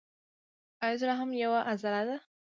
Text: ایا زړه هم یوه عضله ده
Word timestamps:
ایا 0.83 0.99
زړه 1.01 1.13
هم 1.19 1.29
یوه 1.43 1.59
عضله 1.71 2.01
ده 2.07 2.17